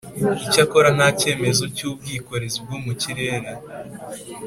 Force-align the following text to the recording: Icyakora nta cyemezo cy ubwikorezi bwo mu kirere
Icyakora 0.45 0.89
nta 0.97 1.07
cyemezo 1.19 1.63
cy 1.75 1.83
ubwikorezi 1.89 2.57
bwo 2.65 2.77
mu 2.85 2.93
kirere 3.01 3.51